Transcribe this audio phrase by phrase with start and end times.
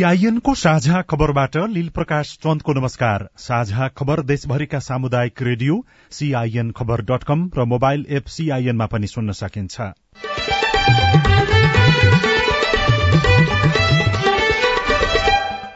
[0.00, 5.74] सीआईएनको साझा खबरबाट लील प्रकाश चन्दको नमस्कार। साझा खबर देशभरिका सामुदायिक radio
[6.10, 9.80] CIN Khabar dot com र मोबाइल एप सीआईएनमा पनि सुन्न सकिन्छ।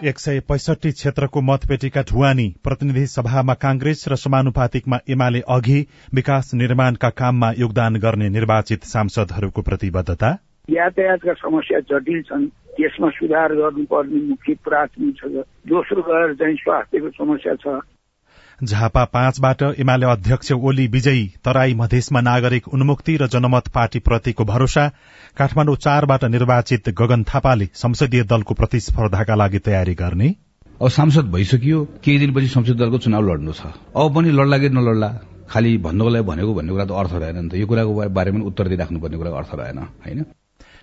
[0.04, 7.10] एक सय पैसठी क्षेत्रको मतपेटिका ढुवानी प्रतिनिधि सभामा कांग्रेस र समानुपातिकमा एमाले अघि विकास निर्माणका
[7.10, 10.36] काममा योगदान गर्ने निर्वाचित सांसदहरूको प्रतिबद्धता।
[10.68, 17.54] यातायातका समस्या जटिल छन्। त्यसमा सुधार गर्नुपर्ने मुख्य प्राथमिक छ दोस्रो गएर चाहिँ स्वास्थ्यको समस्या
[17.54, 17.80] छ।
[18.60, 24.88] झापा पाँचबाट एमाले अध्यक्ष ओली विजयी तराई मधेसमा नागरिक उन्मुक्ति र जनमत पार्टी प्रतिको भरोसा
[25.36, 30.28] काठमाडौँ चारबाट निर्वाचित गगन थापाले संसदीय दलको प्रतिस्पर्धाका लागि तयारी गर्ने।
[30.82, 35.08] अब सांसद भइसकियो केही दिनपछि संसदीय दलको चुनाव लड्नु छ। अब पनि लड्ला कि नलड्ला
[35.50, 38.68] खालि भन्नुको लागि भनेको भन्ने कुरा त अर्थ रहेन नि त। यो कुराको बारेमा उत्तर
[38.68, 40.24] दिइराख्नुपर्ने कुरा अर्थ रहेन होइन?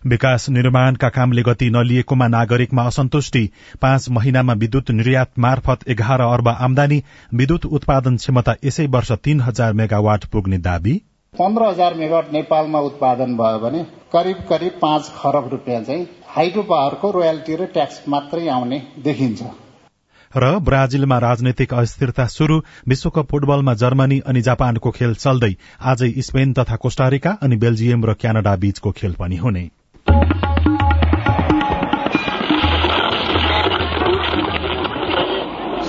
[0.05, 3.49] विकास निर्माणका कामले गति नलिएकोमा नागरिकमा असन्तुष्टि।
[3.81, 7.01] पाँच महिनामा विद्युत निर्यात मार्फत एघार अर्ब आमदानी
[7.33, 10.93] विद्युत उत्पादन क्षमता यसै वर्ष तीन हजार मेगावाट पुग्ने दावी।
[11.33, 17.11] पन्ध्र हजार मेगावाट नेपालमा उत्पादन भयो भने करिब करिब पाँच खरब रुपियाँ चाहिँ हाइड्रो पावरको
[17.11, 19.43] रोयल्टी र ट्याक्स मात्रै आउने देखिन्छ।
[20.31, 25.51] र ब्राजिलमा राजनैतिक अस्थिरता शुरू विश्वकप फुटबलमा जर्मनी अनि जापानको खेल चल्दै
[25.85, 29.69] आजै स्पेन तथा कोष्टारिका अनि बेल्जियम र क्यानाडा बीचको खेल पनि हुने।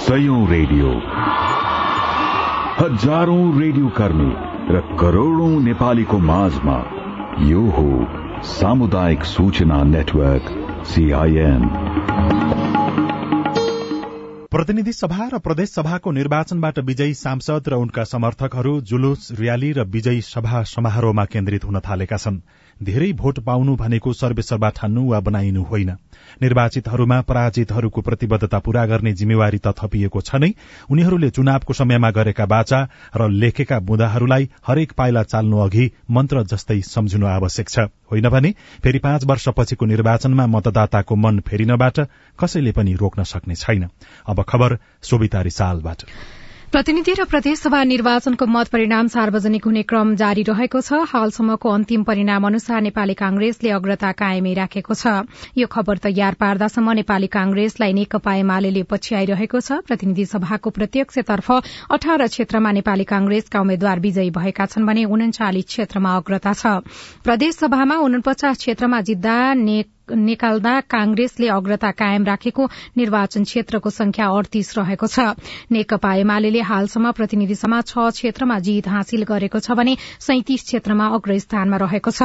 [0.02, 0.88] सयौं रेडियो।
[2.78, 4.32] हजारौं रेडियो कर्मी
[4.74, 6.76] र करोड़ौं नेपालीको माझमा
[7.42, 7.86] यो हो
[8.42, 10.44] सामुदायिक सूचना नेटवर्क
[10.86, 11.62] सीआईएन
[14.50, 20.20] प्रतिनिधि सभा र प्रदेश सभाको निर्वाचनबाट विजयी सांसद र उनका समर्थकहरू जुलुस र्याली र विजयी
[20.20, 22.40] सभा समारोहमा केन्द्रित हुन थालेका छन्।
[22.82, 25.90] धेरै भोट पाउनु भनेको सर्वेसर्वा ठान्नु वा बनाइनु होइन।
[26.42, 30.50] निर्वाचितहरूमा पराजितहरूको प्रतिबद्धता पूरा गर्ने जिम्मेवारी त थपिएको छ नै।
[30.90, 32.80] उनीहरूले चुनावको समयमा गरेका बाचा
[33.16, 37.78] र लेखेका बुँदाहरूलाई हरेक पाइला चाल्नु अघि मन्त्र जस्तै सम्झनु आवश्यक छ।
[38.10, 42.00] होइन भने फेरि पाँच वर्षपछिको निर्वाचनमा मतदाताको मन फेरिनबाट
[42.38, 43.88] कसैले पनि रोक्न सक्ने छैन।
[44.26, 44.78] अब खबर
[45.42, 46.02] रिसालबाट।
[46.72, 52.46] प्रतिनिधि र प्रदेशसभा निर्वाचनको मत परिणाम सार्वजनिक हुने क्रम जारी रहेको छ। हालसम्मको अन्तिम परिणाम
[52.48, 58.82] अनुसार नेपाली कांग्रेसले अग्रता कायमै राखेको छ। यो खबर तयार पार्दासम्म नेपाली कांग्रेसलाई नेकपा एमाले
[58.88, 61.50] पछ्याइरहेको छ। प्रतिनिधि सभाको प्रत्यक्षतर्फ
[61.92, 66.80] अठार क्षेत्रमा नेपाली कांग्रेसका उम्मेद्वार विजयी भएका छन् भने उन्चालिस क्षेत्रमा अग्रता छ।
[67.20, 69.36] प्रदेशसभामा उनपचास क्षेत्रमा जित्दा
[70.12, 75.18] निकाल्दा कांग्रेसले अग्रता कायम राखेको निर्वाचन क्षेत्रको संख्या अडतीस रहेको छ।
[75.72, 81.76] नेकपा एमाले हालसम्म प्रतिनिधि सभा छ क्षेत्रमा जीत हासिल गरेको छ भने सैतिस क्षेत्रमा अग्रस्थानमा
[81.76, 82.22] रहेको छ।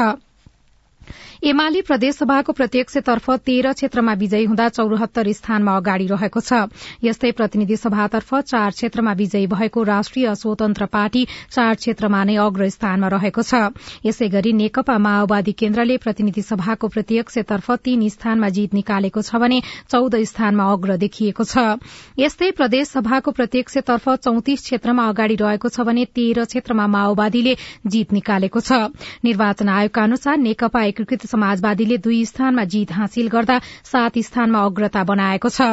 [1.37, 6.65] एमाले प्रदेशसभाको प्रत्यक्षतर्फ तेह्र क्षेत्रमा विजयी हुँदा चौरात्तर स्थानमा अगाडि रहेको छ।
[7.03, 13.07] यस्तै प्रतिनिधि सभातर्फ चार क्षेत्रमा विजयी भएको राष्ट्रिय स्वतन्त्र पार्टी चार क्षेत्रमा नै अग्र स्थानमा
[13.07, 13.53] रहेको छ।
[14.01, 19.61] यसै गरी नेकपा माओवादी केन्द्रले प्रतिनिधि सभाको प्रत्यक्षतर्फ तीन स्थानमा जीत निकालेको छ भने
[19.93, 21.77] चौध स्थानमा अग्र देखिएको छ।
[22.17, 27.55] यस्तै प्रदेशसभाको प्रत्यक्षतर्फ चौतिस क्षेत्रमा अगाडि रहेको छ भने तेह्र क्षेत्रमा माओवादीले
[27.85, 28.89] जीत निकालेको छ।
[29.21, 33.59] निर्वाचन आयोगका अनुसार नेकपा एकीकृत समाजवादीले दुई स्थानमा जीत हासिल गर्दा
[33.91, 35.69] सात स्थानमा अग्रता बनाएको छ।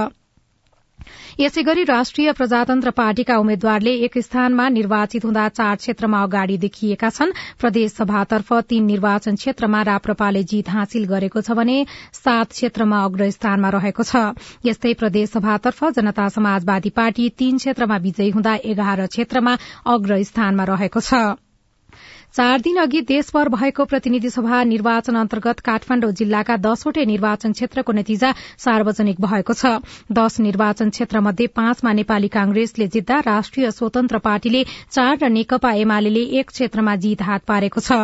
[1.41, 7.33] यसै गरी राष्ट्रिय प्रजातन्त्र पार्टीका उम्मेद्वारले एक स्थानमा निर्वाचित हुँदा चार क्षेत्रमा अगाडि देखिएका छन्।
[7.61, 11.77] प्रदेशसभातर्फ तीन निर्वाचन क्षेत्रमा राप्रपाले जीत हासिल गरेको छ भने
[12.15, 18.55] सात क्षेत्रमा अग्र स्थानमा रहेको छ। यस्तै प्रदेशसभातर्फ जनता समाजवादी पार्टी तीन क्षेत्रमा विजयी हुँदा
[18.65, 21.44] एघार क्षेत्रमा अग्र स्थानमा रहेको छ।
[22.35, 28.31] चार दिन अघि देशभर भएको प्रतिनिधि सभा निर्वाचन अन्तर्गत काठमाण्डु जिल्लाका दसवटै निर्वाचन क्षेत्रको नतिजा
[28.65, 29.73] सार्वजनिक भएको छ।
[30.13, 36.51] दश निर्वाचन क्षेत्रमध्ये पाँचमा नेपाली कांग्रेसले जित्दा राष्ट्रिय स्वतन्त्र पार्टीले चार र नेकपा एमाले एक
[36.51, 38.03] क्षेत्रमा जीत हात पारेको छ।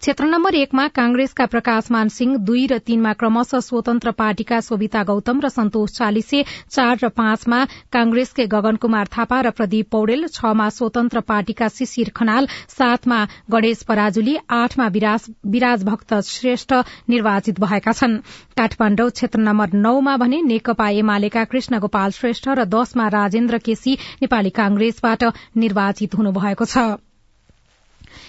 [0.00, 5.48] क्षेत्र नम्बर एकमा कांग्रेसका प्रकाशमान सिंह दुई र तीनमा क्रमशः स्वतन्त्र पार्टीका सोभिता गौतम र
[5.50, 11.68] सन्तोष चालिसे चार र पाँचमा कांग्रेसकै गगन कुमार थापा र प्रदीप पौडेल छमा स्वतन्त्र पार्टीका
[11.74, 16.72] शिशिर खनाल सातमा गणेश पराजुली आठमा विराज भक्त श्रेष्ठ
[17.08, 18.18] निर्वाचित भएका छन्।
[18.56, 24.50] काठमाण्डु क्षेत्र नम्बर नौमा भने नेकपा एमालेका कृष्ण गोपाल श्रेष्ठ र दशमा राजेन्द्र केसी नेपाली
[24.50, 25.24] कांग्रेसबाट
[25.56, 27.13] निर्वाचित हुनुभएको छ।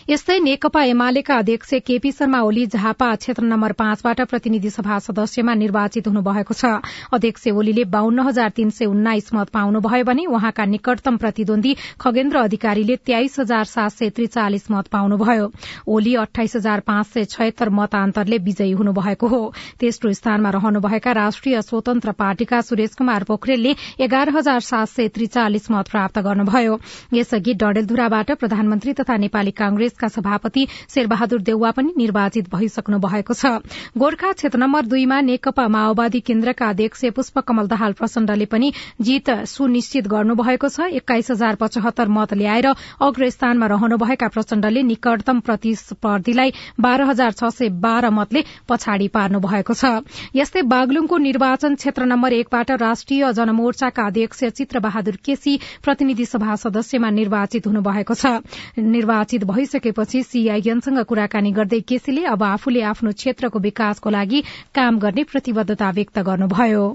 [0.10, 6.08] यस्तै नेकपा एमालेका अध्यक्ष केपी शर्मा ओली झापा क्षेत्र नम्बर पाँचबाट प्रतिनिधि सभा सदस्यमा निर्वाचित
[6.08, 6.66] हुनुभएको छ।
[7.14, 12.96] अध्यक्ष ओलीले बाहन्न हजार तीन सय उन्नाइस मत पाउनुभयो भने उहाँका निकटतम प्रतिद्वन्दी खगेन्द्र अधिकारीले
[13.06, 15.50] तेइस हजार सात सय त्रिचालिस मत पाउनुभयो।
[15.88, 19.42] ओली अठाइस हजार पाँच सय छयत्तर मतान्तरले विजयी हुनुभएको हो।
[19.80, 25.90] तेस्रो स्थानमा रहनुभएका राष्ट्रिय स्वतन्त्र पार्टीका सुरेश कुमार पोखरेलले एघार हजार सात सय त्रिचालिस मत
[25.92, 26.80] प्राप्त गर्नुभयो।
[27.14, 33.60] यसअघि डडेलधुराबाट प्रधानमन्त्री तथा नेपाली कांग्रेसका सभापति शेरबहादुर देउवा पनि निर्वाचित भइसक्नु भएको छ।
[33.92, 40.68] गोर्खा क्षेत्र नम्बर दुईमा नेकपा माओवादी केन्द्रका अध्यक्ष पुष्पकमल दाहाल प्रचण्डले पनि जीत सुनिश्चित गर्नुभएको
[40.70, 42.68] छ। एक्काइस हजार पचहत्तर मत ल्याएर
[43.04, 49.74] अग्र स्थानमा रहनुभएका प्रचण्डले निकटतम प्रतिस्पर्धीलाई बाह्र हजार छ सय बाह्र मतले पछाडि पार्नु भएको
[49.76, 56.56] छ। यस्तै बागलुङको निर्वाचन क्षेत्र नम्बर एकबाट राष्ट्रिय जनमोर्चाका अध्यक्ष चित्र बहादुर केसी प्रतिनिधि सभा
[56.64, 58.40] सदस्यमा निर्वाचित हुनुभएको छ।
[58.78, 64.42] निर्वाचित सकेपछि सीआईएनसँग कुराकानी गर्दै केसीले अब आफूले आफ्नो क्षेत्रको विकासको लागि
[64.76, 66.86] काम गर्ने प्रतिबद्धता व्यक्त गर्नुभयो।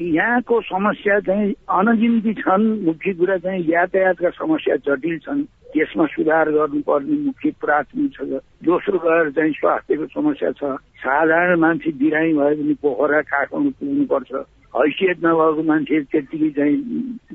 [0.00, 5.42] यहाँको समस्या चाहिँ अनगिन्ती छन्। मुख्य कुरा चाहिँ यातायातका समस्या जटिल छन्।
[5.72, 8.20] त्यसमा सुधार गर्नुपर्ने मुख्य प्राथमिक छ।
[8.64, 10.64] दोस्रो गएर चाहिँ स्वास्थ्यको समस्या छ।
[11.04, 14.32] साधारण मान्छे बिरामी भयो भने पोखरा काठमाडौँ पुग्नुपर्छ।
[14.76, 16.76] हैसियत नभएको मान्छे त्यत्तिकै चाहिँ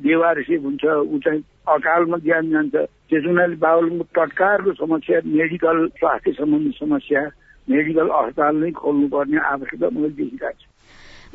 [0.01, 2.75] बेवारसी हुन्छ। ऊ चाहिँ अकालमा ज्यान जान्छ।
[3.09, 7.21] त्यस हुनाले बाबुलको तत्कारको समस्या मेडिकल स्वास्थ्य सम्बन्धी समस्या
[7.67, 10.66] मेडिकल अस्पताल नै खोल्नुपर्ने आवश्यकता मैले देखिरहेको छु।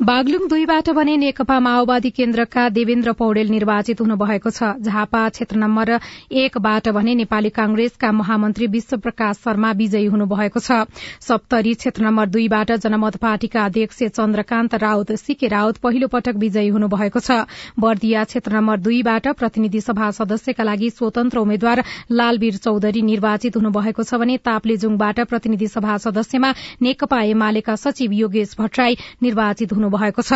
[0.03, 5.91] बागलुङ दुईबाट भने नेकपा माओवादी केन्द्रका देवेन्द्र पौडेल निर्वाचित हुनुभएको छ झापा क्षेत्र नम्बर
[6.39, 10.79] एकबाट भने नेपाली कांग्रेसका महामन्त्री विश्व प्रकाश शर्मा विजयी हुनुभएको छ।
[11.23, 17.19] सप्तरी क्षेत्र नम्बर दुईबाट जनमत पार्टीका अध्यक्ष चन्द्रकान्त राउत सीके राउत पहिलो पटक विजयी हुनुभएको
[17.19, 17.39] छ।
[17.79, 24.19] बर्दिया क्षेत्र नम्बर दुईबाट प्रतिनिधि सभा सदस्यका लागि स्वतन्त्र उम्मेद्वार लालवीर चौधरी निर्वाचित हुनुभएको छ
[24.19, 26.53] भने ताप्लेजुङबाट प्रतिनिधि सभा सदस्यमा
[26.83, 30.33] नेकपा एमालेका सचिव योगेश भट्टराई निर्वाचित हुनुभएको छ।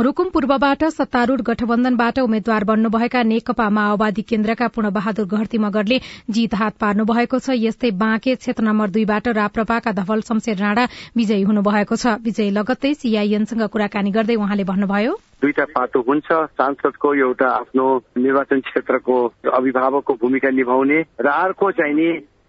[0.00, 6.74] रूकुम पूर्वबाट सत्तारूढ़ गठबन्धनबाट उम्मेद्वार बन्नुभएका नेकपा माओवादी केन्द्रका पूर्ण बहादुर घरती मगरले जीत हात
[6.80, 10.84] पार्नु भएको छ। यस्तै बाँके क्षेत्र नम्बर दुईबाट राप्रपाका धवल शमशेर राणा
[11.16, 15.12] विजयी हुनुभएको छ। विजय लगत्तै सीआईएनसँग कुराकानी गर्दै उहाँले भन्नुभयो।
[15.42, 17.86] दुईटा पाटो हुन्छ। सांसदको एउटा आफ्नो
[18.16, 19.16] निर्वाचन क्षेत्रको
[19.52, 22.08] अभिभावकको भूमिका निभाउने र अर्को चाहिँ नि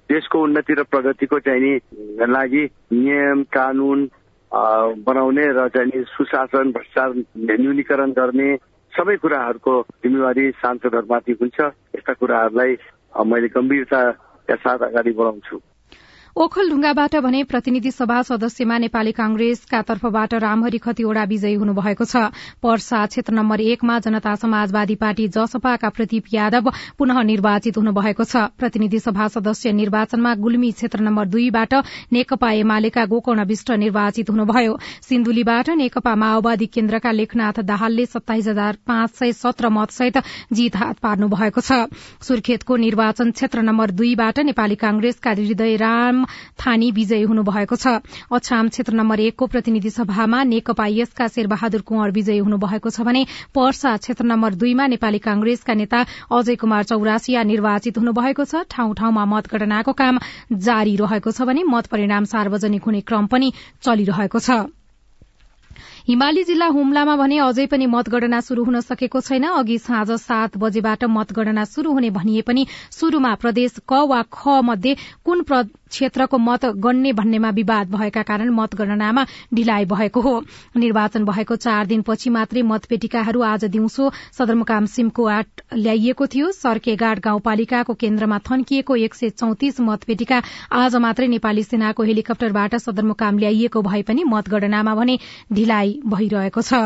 [0.09, 1.73] देशको उन्नति र प्रगतिको चाहिँ नि
[2.29, 2.63] लागि
[2.93, 4.05] नियम कानून
[4.55, 7.11] बनाउने र चाहिँ सुशासन भ्रष्टाचार
[7.59, 8.49] न्यूनीकरण गर्ने
[8.93, 9.73] सबै कुराहरूको
[10.03, 11.59] जिम्मेवारी सांसदहरूमाथि हुन्छ।
[11.95, 12.71] यस्ता कुराहरूलाई
[13.27, 15.57] मैले गम्भीरताका साथ अगाडि बढाउँछु।
[16.35, 22.23] ओखलढुङ्गाबाट भने प्रतिनिधि सभा सदस्यमा नेपाली कांग्रेसका तर्फबाट रामहरि खतिवड़ा विजयी हुनुभएको छ।
[22.59, 26.67] पर्सा क्षेत्र नम्बर एकमा जनता समाजवादी पार्टी जसपाका प्रदीप यादव
[26.99, 31.73] पुनः निर्वाचित हुनुभएको छ। प्रतिनिधि सभा सदस्य निर्वाचनमा गुल्मी क्षेत्र नम्बर दुईबाट
[32.11, 34.75] नेकपा एमालेका गोकर्ण विष्ट निर्वाचित हुनुभयो।
[35.07, 40.19] सिन्धुलीबाट नेकपा माओवादी केन्द्रका लेखनाथ दाहालले सत्ताइस हजार पाँच सय सत्र मतसहित
[40.51, 41.87] जीत हात पार्नु भएको छ।
[42.27, 46.23] सुर्खेतको निर्वाचन क्षेत्र नम्बर दुईबाट नेपाली कांग्रेसका हृदय राम
[46.57, 47.99] थानी विजयी हुनुभएको छ।
[48.31, 53.95] अछाम क्षेत्र नम्बर एकको प्रतिनिधि सभामा नेकपा यसका शेरबहादुर कुंवर विजयी हुनुभएको छ भने पर्सा
[53.97, 59.93] क्षेत्र नम्बर दुईमा नेपाली कांग्रेसका नेता अजय कुमार चौरासिया निर्वाचित हुनुभएको छ। ठाउँ ठाउँमा मतगणनाको
[59.95, 60.19] काम
[60.53, 63.51] जारी रहेको छ भने मत परिणाम सार्वजनिक हुने क्रम पनि
[63.83, 64.65] चलिरहेको छ।
[66.07, 71.03] हिमाली जिल्ला हुम्लामा भने अझै पनि मतगणना शुरू हुन सकेको छैन। अघि साँझ सात बजेबाट
[71.09, 74.93] मतगणना शुरू हुने भनिए पनि शुरूमा प्रदेश क वा ख मध्ये
[75.25, 75.41] कुन
[75.95, 79.23] क्षेत्रको मत गण्ने भन्नेमा विवाद भएका कारण मतगणनामा
[79.53, 80.33] ढिलाइ भएको हो।
[80.75, 88.39] निर्वाचन भएको चार दिनपछि मात्रै मतपेटिकाहरू आज दिउँसो सदरमुकाम सिमकोआट ल्याइएको थियो। सर्केगाड गाउँपालिकाको केन्द्रमा
[88.49, 90.41] थन्किएको एक सय चौतिस मतपेटिका
[90.75, 95.19] आज मात्रै नेपाली सेनाको हेलिकप्टरबाट सदरमुकाम ल्याइएको भए पनि मतगणनामा भने
[95.53, 96.85] ढिलाइ भइरहेको छ।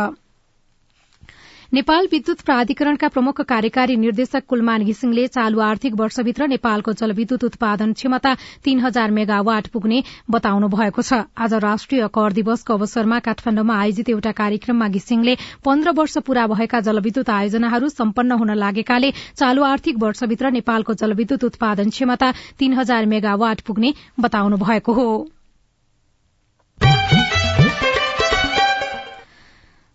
[1.73, 8.33] नेपाल विद्युत प्राधिकरणका प्रमुख कार्यकारी निर्देशक कुलमान घिसिङले चालू आर्थिक वर्षभित्र नेपालको जलविद्युत उत्पादन क्षमता
[8.65, 14.31] तीन हजार मेगावाट पुग्ने बताउनु भएको छ। आज राष्ट्रिय कर दिवसको अवसरमा काठमाण्डुमा आयोजित एउटा
[14.41, 21.01] कार्यक्रममा घिसिङले पन्ध्र वर्ष पूरा भएका जलविद्युत आयोजनाहरू सम्पन्न हुन लागेकाले चालू आर्थिक वर्षभित्र नेपालको
[21.01, 25.11] जलविद्युत उत्पादन क्षमता तीन हजार मेगावाट पुग्ने बताउनु भएको हो।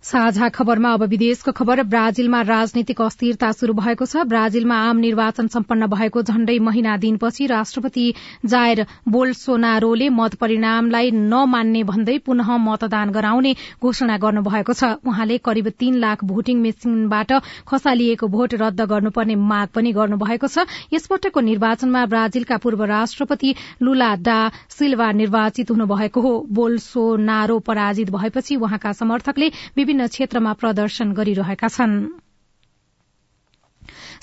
[0.04, 5.86] साझा खबरमा अब विदेशको खबर। ब्राजिलमा राजनीतिक अस्थिरता शुरू भएको छ। ब्राजिलमा आम निर्वाचन सम्पन्न
[5.88, 8.04] भएको झण्डै महिना दिनपछि राष्ट्रपति
[8.44, 15.96] जायर बोल्सोनारोले मत परिणामलाई नमान्ने भन्दै पुनः मतदान गराउने घोषणा गर्नुभएको छ। उहाँले करिब तीन
[15.96, 17.32] लाख भोटिङ मेसिनबाट
[17.64, 24.38] खसालिएको भोट रद्द गर्नुपर्ने माग पनि गर्नुभएको छ। यसपटकको निर्वाचनमा ब्राजिलका पूर्व राष्ट्रपति लुला डा
[24.68, 31.94] सिल्वा निर्वाचित हुनुभएको हो। बोल्सोनारो पराजित भएपछि उहाँका समर्थकले विभिन्न क्षेत्रमा प्रदर्शन गरिरहेका छन्।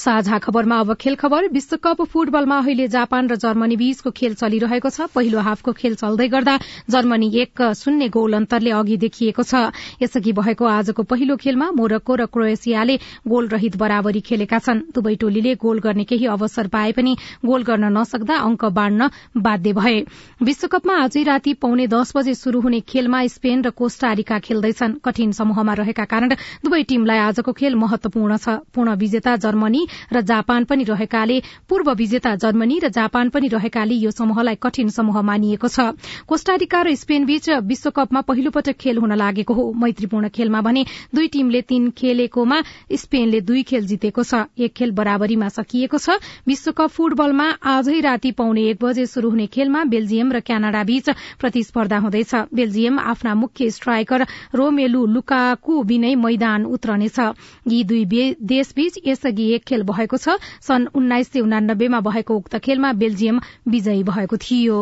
[0.02, 5.06] साझा खबरमा अब खेल खबर। विश्वकप फुटबलमा अहिले जापान र जर्मनी बीचको खेल चलिरहेको छ।
[5.14, 6.56] पहिलो हाफको खेल चल्दै गर्दा
[6.90, 9.70] जर्मनी एक शून्य गोल अन्तरले अघि देखिएको छ।
[10.02, 12.96] यसअघि भएको आजको पहिलो खेलमा मोरक्को र क्रोएसियाले
[13.28, 17.14] गोल रहित बराबरी खेलेका छन्। दुवै टोलीले गोल गर्ने केही अवसर पाए पनि
[17.46, 20.00] गोल गर्न नसक्दा अंक बाँड्न बाध्य भए।
[20.42, 25.74] विश्वकपमा आजै राति पौने दस बजे शुरू हुने खेलमा स्पेन र कोष्टारिका खेल्दैछन्। कठिन समूहमा
[25.76, 31.42] रहेका कारण दुवै टीमलाई आजको खेल महत्वपूर्ण छ। पूर्ण विजेता जर्मनी र जापान पनि रहेकाले
[31.70, 35.96] पूर्व विजेता जर्मनी र जापान पनि रहेकाले यो समूहलाई कठिन समूह मानिएको छ।
[36.28, 41.28] कोष्टारिका र स्पेन बीच विश्वकपमा पहिलो पटक खेल हुन लागेको हो। मैत्रीपूर्ण खेलमा भने दुई
[41.28, 42.62] टीमले तीन खेलेकोमा
[42.96, 48.64] स्पेनले दुई खेल जितेको छ। एक खेल बराबरीमा सकिएको छ। विश्वकप फुटबलमा आजै राति पौने
[48.70, 54.26] एक बजे शुरू हुने खेलमा बेल्जियम र क्यानाडा बीच प्रतिस्पर्धा हुँदैछ। बेल्जियम आफ्ना मुख्य स्ट्राइकर
[54.56, 57.20] रोमेलु लुकाकु बिनै मैदान उत्रनेछ।
[57.68, 58.06] यी दुई
[58.44, 64.04] देशबीच यसअघि एक खेल भएको छ। सन् उन्नाइस सय उनानब्बेमा भएको उक्त खेलमा बेल्जियम विजयी
[64.04, 64.80] भएको थियो।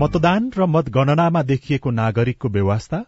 [0.00, 3.04] मतदान र मतगणनामा देखिएको नागरिकको व्यवस्था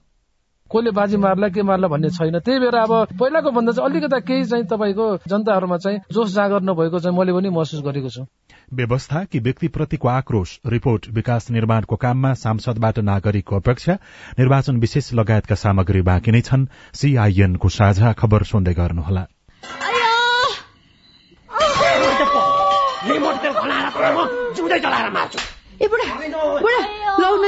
[0.72, 4.44] कसले बाजी मार्ला के मार्ला भन्ने छैन। त्यही भएर अब पहिलाको भन्दा चाहिँ अलिकता केही
[4.44, 8.24] चाहिँ तपाईँको जनताहरूमा चाहिँ जोस जागर नभएको चाहिँ मैले पनि महसुस गरेको छु।
[8.72, 10.58] व्यवस्था कि व्यक्तिप्रतिको आक्रोश?
[10.66, 13.92] रिपोर्ट विकास निर्माणको काममा सांसदबाट नागरिकको अपेक्षा
[14.38, 19.26] निर्वाचन विशेष लगायतका सामग्री बाँकी नै छन्। सीआईएनको साझा खबर सुन्दै गर्नुहोला।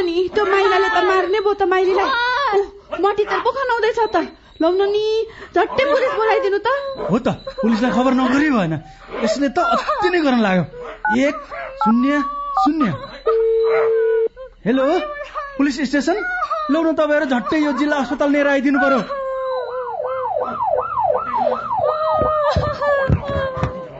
[0.04, 2.33] नि त्यो माइलाले त मार्ने भयो त माइलीलाई।
[2.92, 4.16] मटी त पो खनाउँदैछ त।
[4.62, 5.04] लौन नि
[5.56, 6.68] झट्टै पुलिस बोलाइदिनु त।
[7.10, 7.28] हो त
[7.62, 8.74] पुलिसलाई खबर नगरी भएन
[9.24, 10.64] यसले त अति नै गर्न लाग्यो।
[11.26, 11.34] एक
[11.82, 12.20] शून्य
[12.62, 12.86] शून्य।
[14.66, 14.84] Hello
[15.58, 16.16] police station?
[16.70, 19.00] लौ न तपाईँहरू झट्टै यो जिल्ला अस्पताल लिएर आइदिनु पर्यो।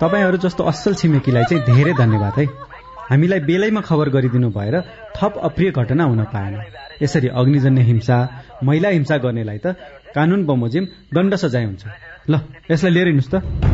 [0.01, 2.47] तपाईँहरू जस्तो असल छिमेकीलाई चाहिँ धेरै धन्यवाद है।
[3.11, 4.75] हामीलाई बेलैमा खबर गरिदिनु भएर
[5.17, 8.17] थप अप्रिय घटना हुन पाएन। यसरी अग्निजन्य हिंसा
[8.63, 9.67] महिला हिंसा गर्नेलाई त
[10.15, 10.85] कानून बमोजिम
[11.15, 11.85] दण्ड सजाय हुन्छ।
[12.31, 12.35] ल
[12.71, 13.74] यसलाई लिएर हिँड्नुहोस् त।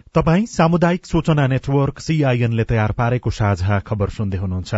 [0.15, 4.75] तपाई सामुदायिक सूचना नेटवर्क सीआईएनले तयार पारेको साझा खबर सुन्दै हुनुहुन्छ।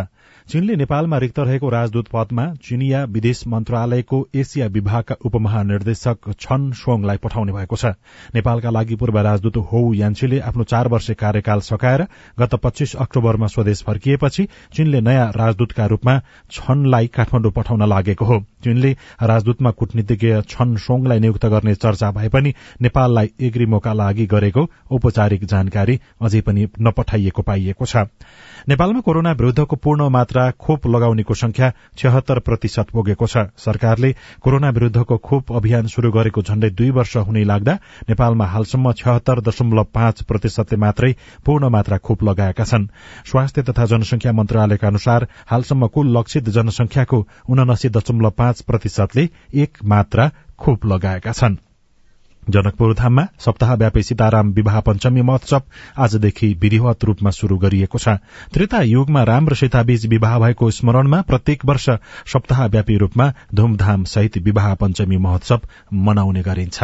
[0.47, 7.51] चीनले नेपालमा रिक्त रहेको राजदूत पदमा चिनिया विदेश मन्त्रालयको एसिया विभागका उपमहानिर्देशक छन सोङलाई पठाउने
[7.51, 7.97] भएको छ।
[8.35, 12.05] नेपालका लागि पूर्व राजदूत हौ यान्छीले आफ्नो चार वर्ष कार्यकाल सकाएर
[12.37, 16.17] गत पच्चीस अक्टोबरमा स्वदेश फर्किएपछि चीनले नयाँ राजदूतका रूपमा
[16.51, 18.91] छनलाई काठमाडौँ पठाउन लागेको हो। चीनले
[19.23, 25.45] राजदूतमा कूटनीतिज्ञ छन सोङलाई नियुक्त गर्ने चर्चा भए पनि नेपाललाई एग्रिमोका लागि गरेको औपचारिक औपचारिक
[25.45, 27.95] जानकारी अझै पनि नपठाइएको पाइएको छ।
[28.67, 34.11] नेपालमा कोरोना विरूद्धको पूर्ण मात्रा खोप लगाउनेको संख्या छहत्तर प्रतिशत पुगेको छ। सरकारले
[34.43, 37.73] कोरोना विरूद्धको खोप अभियान शुरू गरेको झण्डै दुई वर्ष हुने लाग्दा
[38.09, 41.11] नेपालमा हालसम्म छहत्तर दशमलव पाँच प्रतिशतले मात्रै
[41.45, 42.87] पूर्ण मात्रा खोप लगाएका छन्।
[43.23, 50.31] स्वास्थ्य तथा जनसंख्या मन्त्रालयका अनुसार हालसम्म कुल लक्षित जनसंख्याको उनासी दशमलव पाँच प्रतिशतले एक मात्रा
[50.59, 51.72] खोप लगाएका छन्।
[52.49, 55.61] जनकपुर धाममा सप्ताहव्यापी सीताराम विवाह पञ्चमी महोत्सव
[55.97, 58.07] आजदेखि विधिवत रूपमा शुरू गरिएको छ।
[58.53, 61.89] त्रेता युगमा राम र सीताबीच विवाह भएको स्मरणमा प्रत्येक वर्ष
[62.27, 65.61] सप्ताहव्यापी रूपमा धूमधाम सहित विवाह पञ्चमी महोत्सव
[65.93, 66.83] मनाउने गरिन्छ।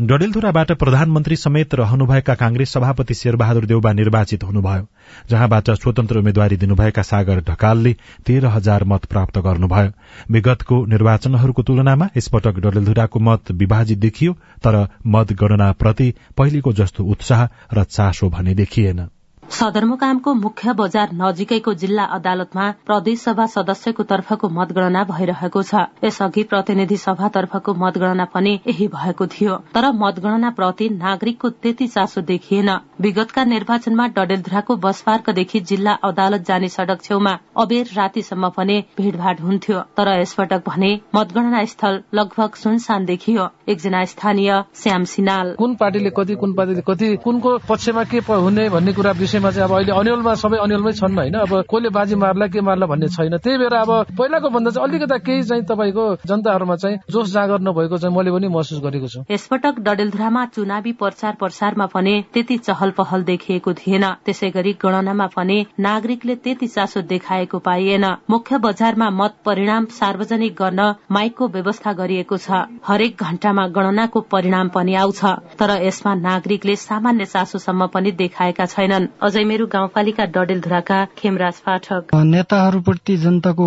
[0.00, 4.86] डडेलधुराबाट प्रधानमन्त्री समेत रहनुभएका कांग्रेस सभापति शेरबहादुर देउबा निर्वाचित हुनुभयो
[5.30, 9.90] जहाँबाट स्वतन्त्र उम्मेद्वारी दिनुभएका सागर ढकालले तेह्र हजार मत प्राप्त गर्नुभयो।
[10.30, 18.28] विगतको निर्वाचनहरूको तुलनामा यसपटक डडेलधुराको मत विभाजित देखियो तर मतगणनाप्रति पहिलेको जस्तो उत्साह र चासो
[18.30, 19.08] भने देखिएन।
[19.50, 27.74] सदरमुकामको मुख्य बजार नजिकैको जिल्ला अदालतमा प्रदेशसभा सदस्यको तर्फको मतगणना भइरहेको छ। यसअघि प्रतिनिधि सभातर्फको
[27.74, 34.76] मतगणना पनि यही भएको थियो। तर मतगणना प्रति नागरिकको त्यति चासो देखिएन। विगतका निर्वाचनमा डडेलधुराको
[34.76, 41.64] बसपार्कदेखि जिल्ला अदालत जाने सड़क छेउमा अबेर रातिसम्म पनि भीड़भाड़ हुन्थ्यो। तर यसपटक भने मतगणना
[41.64, 47.56] स्थल लगभग सुनसान देखियो। एकजना स्थानीय श्याम सिनाल। कुन पार्टीले कति कुन पार्टीले कति कुनको
[47.68, 51.52] पक्षमा के हुने भन्ने कुरा विषयमा चाहिँ अब अहिले अन्यलमा सबै अन्यलमै छन् होइन। अब
[51.70, 55.42] कसले बाजी मार्ला के मार्ला भन्ने छैन। त्यही भएर अब पहिलाको भन्दा चाहिँ अलिकता केही
[55.42, 60.44] चाहिँ तपाईँको जनताहरूमा चाहिँ जोस जागर नभएको चाहिँ मैले पनि महसुस गरेको छु। यसपटक डडेलधुरामा
[60.54, 66.66] चुनावी प्रचार प्रसारमा पनि त्यति चहल पहल देखिएको थिएन। त्यसै गरी गणनामा पनि नागरिकले त्यति
[66.66, 70.80] चासो देखाएको पाइएन। मुख्य बजारमा मत परिणाम सार्वजनिक गर्न
[71.10, 75.24] माइकको व्यवस्था गरिएको छ। हरेक घण्टामा गणनाको परिणाम पनि आउँछ।
[75.58, 83.16] तर यसमा नागरिकले सामान्य चासोसम्म पनि देखाएका छैनन्। अझै मेरो गाउँपालिका डडेलधुराका खेमराज पाठक। नेताहरूप्रति
[83.18, 83.66] जनताको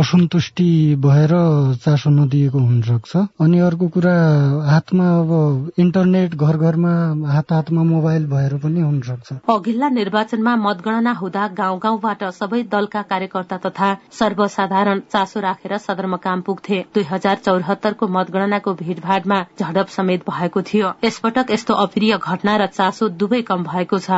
[0.00, 0.68] असन्तुष्टि
[1.02, 1.32] भएर
[1.84, 4.14] चासो नदिएको हुन सक्छ अनि अर्को कुरा
[4.68, 5.30] हातमा अब
[5.78, 6.92] इन्टरनेट घर घरमा
[7.32, 13.02] हात हातमा मोबाइल भएर पनि हुन सक्छ अघिल्ला निर्वाचनमा मतगणना हुँदा गाउँ गाउँबाट सबै दलका
[13.10, 20.62] कार्यकर्ता तथा सर्वसाधारण चासो राखेर सदरमुकाम पुग्थे। दुई हजार चौरात्तरको मतगणनाको भीड़भाड़मा झडप समेत भएको
[20.62, 24.10] थियो। यसपटक यस्तो अप्रिय घटना र चासो दुवै कम भएको छ।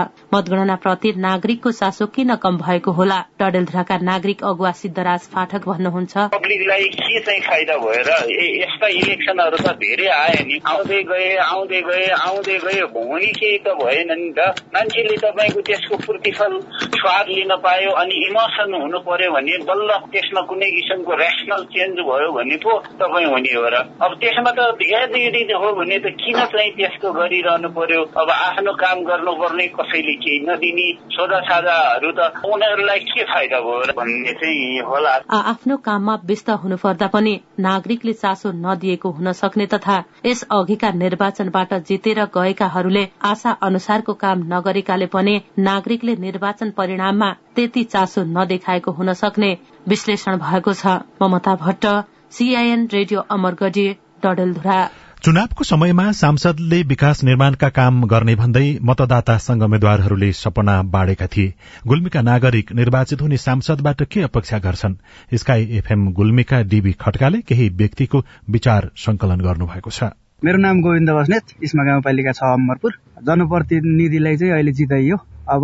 [0.50, 3.18] मतगणना प्रति नागरिकको चासो किन कम भएको होला?
[3.38, 8.10] डडेलधुराका नागरिक अगुवा सिद्धराज पाठक भन्नुहुन्छ। पब्लिकलाई के चाहिँ फाइदा भएर
[8.58, 13.78] यस्ता इलेक्सनहरू त धेरै आए नि। आउँदै गए आउँदै गए आउँदै गए हुने केही त
[13.78, 16.52] भएन नि त। मान्छेले तपाईँको त्यसको प्रतिफल
[16.98, 22.30] स्वाद लिन पायो अनि इमोसन हुनु पर्यो भने बल्ल त्यसमा कुनै किसिमको रेसनल चेन्ज भयो
[22.34, 26.74] भने पो तपाईँ हुने हो र। अब त्यसमा त यदि हो भने त किन चाहिँ
[26.74, 28.02] त्यस्तो गरिरहनु पर्यो?
[28.18, 34.32] अब आफ्नो काम गर्नुपर्ने कसैले केही नदिने सोधा साझाहरू त उनीहरूलाई के फाइदा भयो भन्ने
[34.40, 40.42] चाहिँ होला। आफ्नो काममा व्यस्त हुनु पर्दा पनि नागरिकले चासो नदिएको हुन सक्ने तथा यस
[40.52, 48.90] अघिका निर्वाचनबाट जितेर गएकाहरूले आशा अनुसारको काम नगरेकाले पनि नागरिकले निर्वाचन परिणाममा त्यति चासो नदेखाएको
[48.92, 49.50] हुन सक्ने
[49.88, 51.86] विश्लेषण भएको छ। Mamata Bhatt
[52.32, 53.86] CIN radio Amargadhi
[54.24, 54.80] Dadeldhura.
[55.24, 61.52] चुनावको समयमा सांसदले विकास निर्माणका काम गर्ने भन्दै मतदाता संघ उम्मेद्वारहरूले सपना बाँडेका थिए।
[61.86, 64.94] गुल्मीका नागरिक निर्वाचित हुने सांसदबाट के अपेक्षा गर्छन्?
[65.34, 70.08] स्काई एफएम गुल्मीका डीबी खड्काले केही व्यक्तिको विचार संकलन गर्नुभएको छ।
[70.44, 75.16] मेरो नाम गोविन्द बस्नेत इस्मा गाउँपालिका छ अमरपुर। जनप्रतिनिधिलाई चाहिँ अहिले जिताइयो
[75.52, 75.62] अब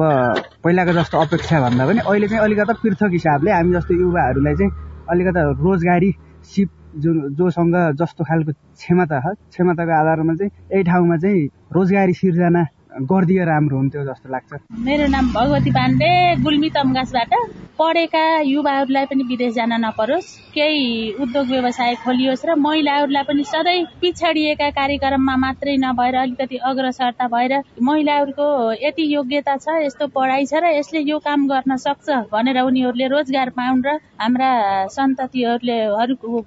[0.64, 4.72] पहिलाको जस्तो अपेक्षा भन्दा पनि अहिले चाहिँ अलिकता पृथक हिसाबले हामी जस्तो युवाहरूलाई चाहिँ
[5.10, 6.14] अलिकता रोजगारी
[6.44, 12.62] सिप जो जोसँग जस्तो खालको क्षमता छ क्षमताको आधारमा चाहिँ यही ठाउँमा चाहिँ रोजगारी सिर्जना
[12.96, 16.10] गरिदिए राम्रो हुन्थ्यो जस्तो लाग्छ। मेरो नाम भगवती पाण्डे
[16.42, 17.32] गुल्मी तमगासबाट
[17.76, 24.68] पढेका युवाहरूलाई पनि विदेश जान नपरोस्। केही उद्योग व्यवसाय खोलियोस् र महिलाहरूलाई पनि सधैँ पिछडिएका
[24.72, 28.48] कार्यक्रममा मात्रै नभएर अलिकति अग्रसरता भएर महिलाहरूको
[28.80, 33.50] यति योग्यता छ यस्तो पढाइ छ र यसले यो काम गर्न सक्छ भनेर उनीहरूले रोजगार
[33.52, 34.50] पाउन् र हाम्रा
[34.88, 35.78] सन्ततिहरूले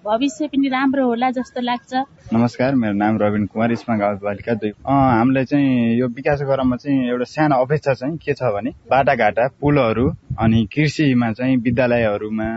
[0.02, 1.94] भविष्य पनि राम्रो होला जस्तो लाग्छ।
[2.34, 7.26] नमस्कार मेरो नाम रविन कुमार इस्मा गाउँपालिका दुई। हामीलाई चाहिँ यो विकास गराउनमा चाहिँ एउटा
[7.26, 10.08] सानो अपेक्षा चाहिँ के छ भने बाटाघाटा पुलहरू
[10.40, 12.48] अनि कृषिमा चाहिँ विद्यालयहरूमा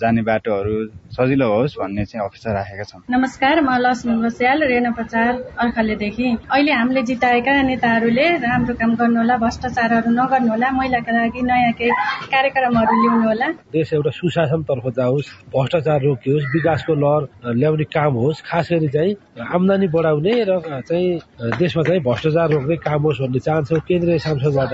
[0.00, 0.74] जाने बाटोहरू
[1.16, 6.72] सजिलो होस् भन्ने चाहिँ अपेक्षा राखेका छौँ। नमस्कार म लक्ष्मी बस्याल रेणा प्रचार अर्खालेदेखि। अहिले
[6.72, 11.90] हामीले जिताएका नेताहरूले राम्रो काम गर्नुहोला भ्रष्टाचारहरू नगर्नुहोला महिलाका लागि नयाँ केही
[12.32, 17.22] कार्यक्रमहरू ल्याउनु होला देश एउटा सुशासनतर्फ जाओस् भ्रष्टाचार रोकियोस् विकासको लहर
[17.58, 19.12] ल्याउने काम होस् खास गरी चाहिँ
[19.50, 24.72] आमदानी बढाउने र चाहिँ देशमा चाहिँ भ्रष्टाचार रोक्ने काम होस् भन्ने चाहन्छौँ केन्द्रीय सांसदबाट।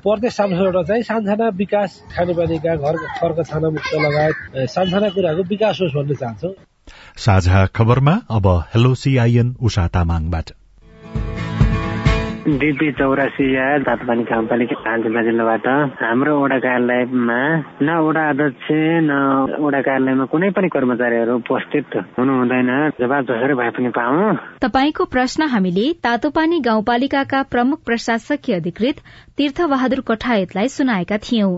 [0.00, 4.36] प्रदेश सांसदबाट चाहिँ सानसाना विकास खानेपानीका घर खर्क छाना मुक्त लगायत
[4.72, 6.52] सानसाना कुराको विकास होस् भन्ने चाहन्छौँ।
[7.16, 10.46] साझा खबरमा अब हेलो सिआइएन उषा तामाङबाट।
[12.56, 15.66] डिपी चौरासी या तातपानी गाउँपालिका आञ्चलिक जिल्लाबाट
[16.02, 17.40] हाम्रो वडा कार्यालयमा
[17.82, 18.68] न वडा अध्यक्ष
[19.04, 19.12] न
[19.60, 24.32] वडा कार्यालयमा कुनै पनि कर्मचारीहरू उपस्थित हुनु हुँदैन। जवाब जसरी भए पनि पाऊ
[24.64, 29.04] तपाईँको प्रश्न हामीले तातोपानी गाउँपालिकाका प्रमुख प्रशासकीय अधिकृत
[29.36, 31.52] तीर्थबहादुर कठायतलाई सुनाएका थियौं।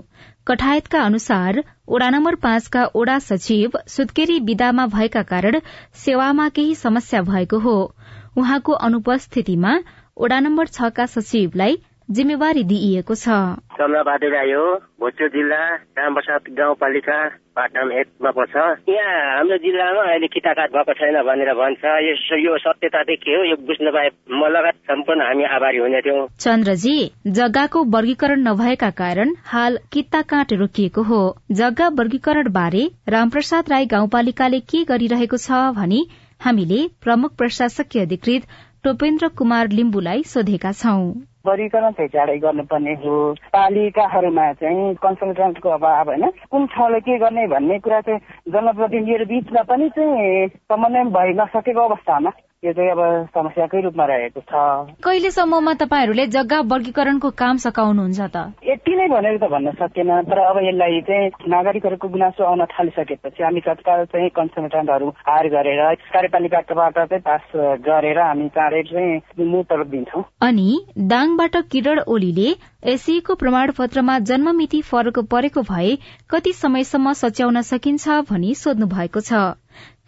[0.49, 5.61] कठायतका अनुसार ओडा नम्बर पाँचका ओडा सचिव सुत्केरी विदामा भएका कारण
[5.95, 7.79] सेवामा केही समस्या भएको हो।
[8.39, 9.73] उहाँको अनुपस्थितिमा
[10.21, 11.77] ओडा नम्बर छका सचिवलाई
[12.09, 13.37] जिम्मेवारी दिइएको छ।
[13.79, 14.65] चन्द्रबहादुर राई हो
[15.01, 15.61] भोजपुर जिल्ला
[15.97, 17.17] रामप्रसाद गाउँपालिका
[17.57, 18.57] पाटन एकमा पर्छ।
[18.91, 21.85] यहाँ हाम्रो जिल्लामा अहिले किताकाट भएको छैन भनेर भन्छ।
[22.37, 26.29] यो सत्यता चाहिँ के हो यो बुझ्न पाए म लगायत सम्पूर्ण हामी आभारी हुने थियौँ।
[26.39, 26.97] चन्द्रजी
[27.41, 34.61] जग्गाको वर्गीकरण नभएका कारण हाल किता काट रोकिएको हो। जग्गा वर्गीकरण बारे रामप्रसाद राई गाउँपालिकाले
[34.73, 36.09] के गरिरहेको छ भनी
[36.41, 38.43] हामीले प्रमुख प्रशासकीय अधिकृत
[38.85, 41.01] टोपेन्द्र कुमार लिम्बुलाई सोधेका छौं।
[41.47, 43.17] वर्गीकरण चाहिँ चाँडै गर्नुपर्ने हो।
[43.53, 49.89] पालिकाहरूमा चाहिँ कन्सल्टेन्टको अभाव होइन। कुन ठाउँले के गर्ने भन्ने कुरा चाहिँ जनप्रतिनिधिहरू बिचमा पनि
[49.89, 54.53] चाहिँ समन्वय भइ नसकेको अवस्थामा यो चाहिँ अब समस्याकै रूपमा रहेको छ।
[55.01, 58.37] कहिलेसम्ममा तपाईँहरूले जग्गा वर्गीकरणको काम सकाउनुहुन्छ त?
[58.69, 63.61] यति नै भनेर त भन्न सकेन तर अब यसलाई चाहिँ नागरिकहरूको गुनासो आउन थालिसकेपछि हामी
[63.65, 65.81] तत्काल चाहिँ कन्सल्टेन्टहरू हायर गरेर
[66.13, 67.49] कार्यपालिकाबाट चाहिँ पास
[67.81, 70.69] गरेर हामी चाँडै चाहिँ मुतलब दिन्छौँ। अनि
[71.01, 72.49] दाङबाट किरण ओलीले
[72.85, 75.97] एसीको प्रमाण पत्रमा जन्ममिति फरक परेको भए
[76.31, 79.33] कति समयसम्म सच्याउन सकिन्छ भनी सोध्नु भएको छ।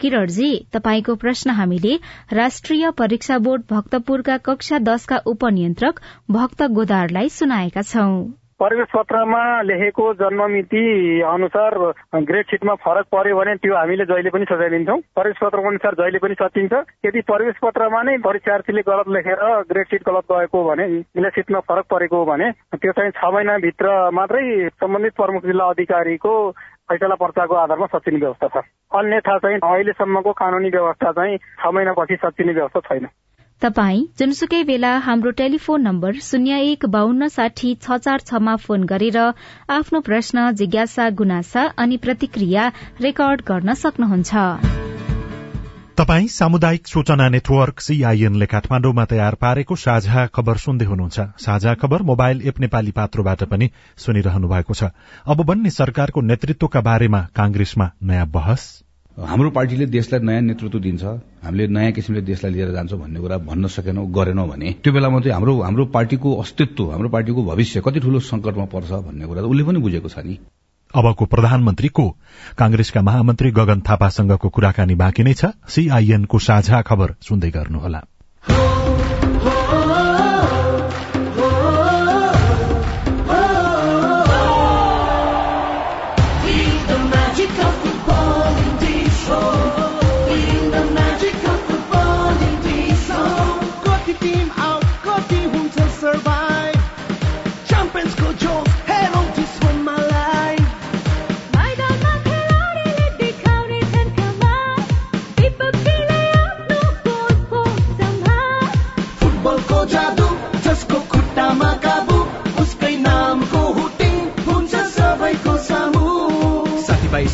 [0.01, 1.99] किरणजी तपाईँको प्रश्न हामीले
[2.33, 10.83] राष्ट्रिय परीक्षा बोर्ड भक्तपुरका कक्षा दशका उपनियन्त्रक भक्त गोदारलाई सुनाएका छौं। प्रवेश पत्रमा लेखेको जन्ममिति
[11.27, 11.75] अनुसार
[12.23, 16.35] ग्रेड सिटमा फरक पर्यो भने त्यो हामीले जहिले पनि सजाइदिन्छौँ। प्रवेश पत्र अनुसार जहिले पनि
[16.39, 16.73] सचिन्छ
[17.07, 21.87] यदि प्रवेश पत्रमा नै परीक्षार्थीले गलत लेखेर ग्रेड सिट गलत गएको भने ग्रेड सिटमा फरक
[21.91, 24.45] परेको भने त्यो चाहिँ छ महिनाभित्र मात्रै
[24.79, 26.35] सम्बन्धित प्रमुख जिल्ला अधिकारीको
[26.87, 32.53] फैसला पर्चाको आधारमा सचिने व्यवस्था छ। अन्यथा चाहिँ अहिलेसम्मको कानूनी व्यवस्था चाहिँ छ महिनापछि सचिने
[32.53, 33.07] व्यवस्था छैन।
[33.63, 39.19] तपाई जुनसुकै बेला हाम्रो टेलिफोन नम्बर शून्य एक बान्न साठी छ चार छमा फोन गरेर
[39.71, 42.67] आफ्नो प्रश्न जिज्ञासा गुनासा अनि प्रतिक्रिया
[43.01, 44.43] रेकर्ड गर्न सक्नुहुन्छ।
[45.97, 52.47] तपाई सामुदायिक सूचना नेटवर्क सीआईएनले काठमाण्डुमा तयार पारेको साझा खबर सुन्दै हुनुहुन्छ। साझा खबर मोबाइल
[52.49, 54.91] एप नेपाली पात्रोबाट पनि सुनिरहनु भएको छ।
[55.27, 58.71] अब बन्ने सरकारको नेतृत्वका बारेमा कांग्रेसमा नयाँ बहस?
[59.13, 61.05] हाम्रो पार्टीले देशलाई नयाँ नेतृत्व दिन्छ
[61.45, 65.35] हामीले नयाँ किसिमले देशलाई लिएर जान्छौँ भन्ने कुरा भन्न सकेनौँ गरेनौँ भने त्यो बेलामा चाहिँ
[65.35, 69.79] हाम्रो हाम्रो पार्टीको अस्तित्व हाम्रो पार्टीको भविष्य कति ठूलो संकटमा पर्छ भन्ने कुरा उसले पनि
[69.79, 70.39] बुझेको छ नि।
[70.95, 72.09] अबको प्रधानमन्त्री को
[72.59, 78.01] कांग्रेसका महामन्त्री गगन थापासँगको कुराकानी बाँकी नै छ। सीआईएनको साझा खबर सुन्दै गर्नुहोला।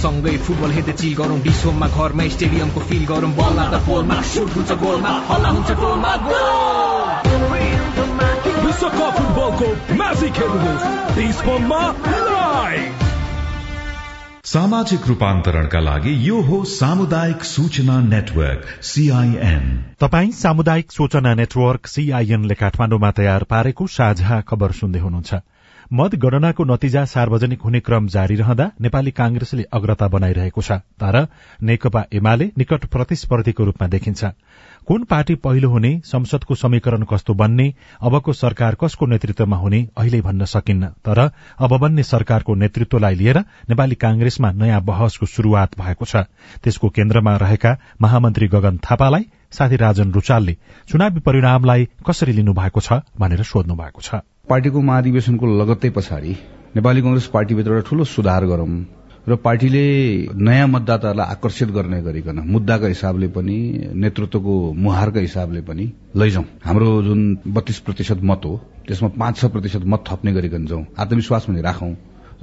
[0.08, 4.70] सँगै फुटबल हेर्दै चिल गरौँ। डिसोममा घरमा स्टेडियमको फिल गरौँ। बल लाग्दा पोलमा सुट हुन्छ
[4.82, 6.12] गोलमा हल्ला हुन्छ गोलमा
[8.64, 9.68] विश्वकप फुटबलको
[9.98, 11.80] म्याजिक हेर्नुहोस्। डिसोममा
[12.28, 13.04] लाइभ
[14.44, 19.64] सामाजिक रूपान्तरणका लागि यो हो सामुदायिक सूचना नेटवर्क सीआईएन
[20.00, 25.32] तपाई सामुदायिक सूचना नेटवर्क सीआईएनले काठमाण्डुमा तयार पारेको साझा खबर सुन्दै हुनुहुन्छ।
[25.90, 31.16] मतगणनाको नतिजा सार्वजनिक हुने क्रम जारी रहँदा नेपाली कांग्रेसले अग्रता बनाइरहेको छ तर
[31.62, 34.24] नेकपा एमाले निकट प्रतिस्पर्धीको रूपमा देखिन्छ।
[34.88, 37.72] कुन पार्टी पहिलो हुने संसदको समीकरण कस्तो बन्ने
[38.02, 41.18] अबको सरकार कसको नेतृत्वमा हुने अहिले भन्न सकिन्न। तर
[41.58, 46.28] अब बन्ने सरकारको नेतृत्वलाई लिएर नेपाली कांग्रेसमा नयाँ बहसको शुरूआत भएको छ।
[46.62, 50.56] त्यसको केन्द्रमा रहेका महामन्त्री गगन थापालाई साथी राजन रुचालले
[50.88, 56.30] चुनावी परिणामलाई कसरी लिनु भएको छ भनेर सोध्नु भएको छ। पार्टीको महाधिवेशनको लगत्तै पछाडि
[56.76, 58.70] नेपाली कंग्रेस पार्टीभित्र ठूलो सुधार गरौं
[59.28, 59.82] र पार्टीले
[60.40, 63.56] नयाँ मतदाताहरूलाई आकर्षित गर्ने गरिकन मुद्दाको हिसाबले पनि
[63.94, 65.84] नेतृत्वको मुहारको हिसाबले पनि
[66.16, 68.56] लैजाउँ। हाम्रो जुन बत्तीस प्रतिशत मत हो
[68.88, 71.92] त्यसमा पाँच छ प्रतिशत मत थप्ने गरिकन जाउँ। आत्मविश्वास पनि राखौँ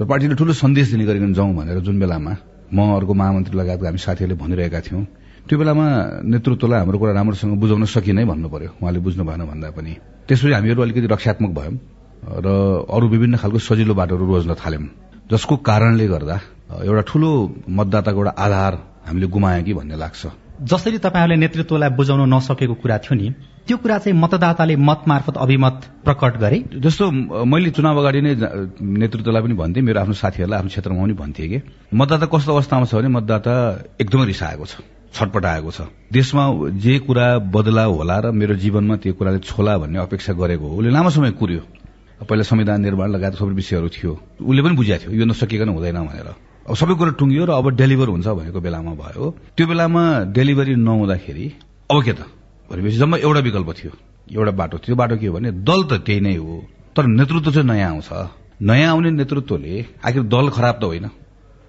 [0.00, 2.36] र पार्टीले ठूलो सन्देश दिने गरिकन जाउँ भनेर जुन बेलामा
[2.70, 5.04] म अर्को महामन्त्री लगायतका हामी साथीहरूले भनिरहेका थियौं
[5.48, 5.86] त्यो बेलामा
[6.22, 9.92] नेतृत्वलाई हाम्रो कुरा राम्रोसँग बुझाउन सकिनै भन्नु पर्यो। उहाँले बुझ्नु भएन भन्दा पनि।
[10.26, 11.74] त्यसपछि हामीहरू अलिकति रक्षात्मक भयौं।
[12.24, 12.48] र
[12.90, 14.86] अरू विभिन्न खालको सजिलो बाटोहरू रोज्न थाल्यौं
[15.30, 16.36] जसको कारणले गर्दा
[16.84, 17.30] एउटा ठूलो
[17.68, 18.72] मतदाताको एउटा आधार
[19.06, 20.26] हामीले गुमायौं कि भन्ने लाग्छ।
[20.62, 23.28] जसरी तपाईँहरूले नेतृत्वलाई बुझाउन नसकेको कुरा थियो नि
[23.66, 26.58] त्यो कुरा चाहिँ मतदाताले मत मार्फत अभिमत प्रकट गरे?
[26.80, 27.10] जस्तो
[27.44, 28.34] मैले चुनाव अगाडि नै
[28.80, 31.58] नेतृत्वलाई पनि भन्थेँ मेरो आफ्नो साथीहरूलाई आफ्नो क्षेत्रमा पनि भन्थे कि
[31.94, 33.54] मतदाता कस्तो अवस्थामा छ भने मतदाता
[34.00, 34.74] एकदमै रिसाएको छ
[35.14, 35.80] छटपटाएको छ।
[36.12, 36.44] देशमा
[36.78, 40.90] जे कुरा बदला होला र मेरो जीवनमा त्यो कुराले छोला भन्ने अपेक्षा गरेको हो उसले
[40.90, 41.62] लामो समय कुर्यो।
[42.24, 46.28] पहिला संविधान निर्माण लगायत सबै विषयहरू थियो। उसले पनि बुझाएको थियो यो नसकिकन हुँदैन भनेर।
[46.64, 49.24] अब सबै कुरा टुङ्गियो र अब डेलिभर हुन्छ भनेको बेलामा भयो।
[49.56, 50.02] त्यो बेलामा
[50.32, 51.46] डेलिभरी नहुँदाखेरि
[51.92, 52.20] अब के त?
[52.72, 53.92] भनेपछि जम्मा एउटा विकल्प थियो।
[54.32, 56.64] एउटा बाटो त्यो बाटो के हो भने दल त त्यही नै हो
[56.96, 58.10] तर नेतृत्व चाहिँ नयाँ आउँछ।
[58.62, 61.06] नयाँ आउने नेतृत्वले आखिर दल खराब त होइन।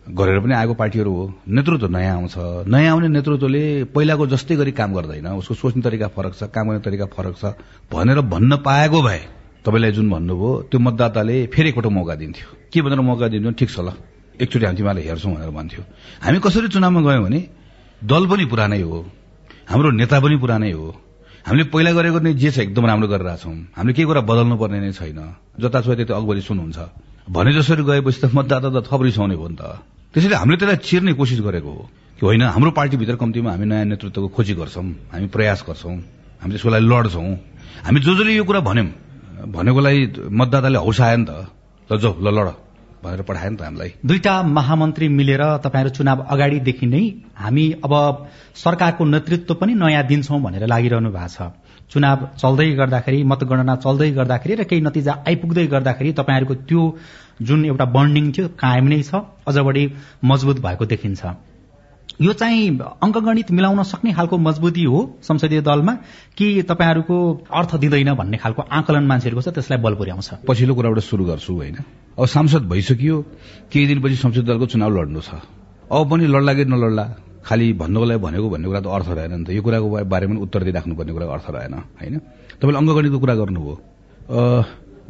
[0.07, 2.35] गरेर पनि आएको पार्टीहरू हो। नेतृत्व नयाँ आउँछ।
[2.71, 6.81] नयाँ आउने नेतृत्वले पहिलाको जस्तै गरी काम गर्दैन। उसको सोच्ने तरिका फरक छ काम गर्ने
[6.81, 7.45] तरिका फरक छ।
[7.91, 9.36] भनेर भन्न पाएको भए
[9.67, 13.51] तपाईँलाई जुन भन्नुभयो त्यो मतदाताले फेरि एकपल्ट मौका दिन्थ्यो। के भनेर मौका दिन्थ्यो?
[13.51, 13.91] ठिक छ ल
[14.39, 15.83] एकचोटि हामी तिमीलाई हेर्छौँ भनेर भन्थ्यो।
[16.23, 17.39] हामी कसरी चुनावमा गयौँ भने
[17.99, 18.97] दल पनि पुरानै हो
[19.67, 20.87] हाम्रो नेता पनि पुरानै हो।
[21.43, 24.79] हामीले पहिला गरेको नै जे छ एकदम राम्रो गरेर छौँ। हामीले केही कुरा बदल्नु पर्ने
[24.79, 25.19] नै छैन।
[25.59, 26.79] जतासुकै त्यति अगबरी सुन्नुहुन्छ।
[27.27, 29.63] भने जसरी गएपछि त मतदाता त थप रिसाउने हो नि त।
[30.15, 31.83] त्यसैले हामीले त्यसलाई चिर्ने कोसिस गरेको हो
[32.15, 35.95] कि होइन हाम्रो पार्टीभित्र कम्तीमा हामी नयाँ नेतृत्वको खोजी गर्छौँ हामी प्रयास गर्छौँ
[36.39, 37.27] हामी त्यसको लागि लड्छौँ।
[37.83, 39.06] हामी जो जसले यो कुरा भन्यौँ
[39.45, 39.97] भनेकोलाई
[40.31, 41.31] मतदाताले हौसायो नि त।
[41.89, 42.49] ल जाउ ल लड
[43.03, 47.03] भनेर पठायो नि त हामीलाई। दुईटा महामन्त्री मिलेर तपाईँहरू चुनाव अगाडिदेखि नै
[47.37, 47.93] हामी अब
[48.55, 51.53] सरकारको नेतृत्व पनि नयाँ दिन्छौं भनेर लागिरहनु भएको छ।
[51.91, 56.81] चुनाव चल्दै गर्दाखेरि मतगणना चल्दै गर्दाखेरि र केही नतिजा आइपुग्दै गर्दाखेरि तपाईँहरूको त्यो
[57.41, 59.83] जुन एउटा बन्डिङ थियो कायम नै छ अझ बढी
[60.23, 61.21] मजबुत भएको देखिन्छ।
[62.21, 65.93] यो चाहिँ अङ्कगणित मिलाउन सक्ने खालको मजबुती हो संसदीय दलमा
[66.37, 71.23] कि तपाईँहरूको अर्थ दिँदैन भन्ने खालको आकलन मान्छेहरूको छ त्यसलाई बल पुर्याउँछ। पछिल्लो कुराबाट सुरु
[71.25, 71.77] गर्छु होइन?
[72.17, 73.15] अब सांसद भइसकियो
[73.69, 75.45] केही दिनपछि संसदीय दलको चुनाव लड्नु छ।
[75.93, 77.05] अब पनि लड्ला कि नलड्ला
[77.45, 80.61] खालि भन्नुको लागि भनेको भन्ने कुरा त अर्थ रहेन नि त। यो कुराको बारेमा उत्तर
[80.65, 82.15] दिइराख्नुपर्ने कुरा अर्थ रहेन होइन?
[82.57, 83.75] तपाईँले अङ्कगणितको कुरा गर्नुभयो।